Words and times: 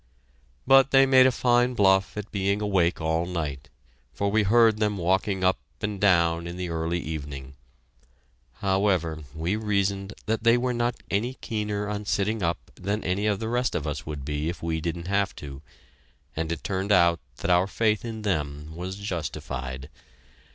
But 0.65 0.89
they 0.89 1.05
made 1.05 1.27
a 1.27 1.31
fine 1.31 1.75
bluff 1.75 2.17
at 2.17 2.31
being 2.31 2.59
awake 2.59 2.99
all 2.99 3.27
night, 3.27 3.69
for 4.15 4.31
we 4.31 4.41
heard 4.41 4.77
them 4.79 4.97
walking 4.97 5.43
up 5.43 5.59
and 5.79 6.01
down 6.01 6.47
in 6.47 6.57
the 6.57 6.69
early 6.69 6.99
evening. 6.99 7.53
However, 8.65 9.19
we 9.35 9.55
reasoned 9.55 10.13
that 10.25 10.43
they 10.43 10.57
were 10.57 10.73
not 10.73 10.95
any 11.11 11.35
keener 11.35 11.87
on 11.87 12.07
sitting 12.07 12.41
up 12.41 12.71
than 12.73 13.03
any 13.03 13.27
of 13.27 13.39
the 13.39 13.47
rest 13.47 13.75
of 13.75 13.85
us 13.85 14.03
would 14.03 14.25
be 14.25 14.49
if 14.49 14.63
we 14.63 14.81
didn't 14.81 15.05
have 15.05 15.35
to; 15.35 15.61
and 16.35 16.51
it 16.51 16.63
turned 16.63 16.91
out 16.91 17.19
that 17.37 17.51
our 17.51 17.67
faith 17.67 18.03
in 18.03 18.23
them 18.23 18.71
was 18.75 18.95
justified. 18.95 19.87